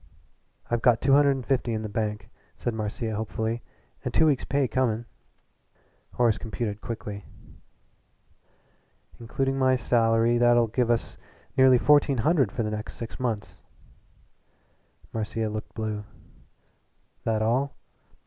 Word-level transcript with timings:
"I've 0.71 0.81
got 0.81 0.99
two 0.99 1.13
hundred 1.13 1.35
and 1.35 1.45
fifty 1.45 1.73
in 1.73 1.83
the 1.83 1.87
bank," 1.87 2.27
said 2.55 2.73
Marcia 2.73 3.15
hopefully, 3.15 3.61
"and 4.03 4.11
two 4.11 4.25
weeks' 4.25 4.43
pay 4.43 4.67
coming." 4.67 5.05
Horace 6.13 6.39
computed 6.39 6.81
quickly. 6.81 7.23
"Inducing 9.19 9.59
my 9.59 9.75
salary, 9.75 10.39
that'll 10.39 10.65
give 10.65 10.89
us 10.89 11.19
nearly 11.55 11.77
fourteen 11.77 12.17
hundred 12.17 12.51
for 12.51 12.63
the 12.63 12.71
next 12.71 12.95
six 12.95 13.19
months." 13.19 13.61
Marcia 15.13 15.47
looked 15.51 15.75
blue. 15.75 16.03
"That 17.23 17.43
all? 17.43 17.75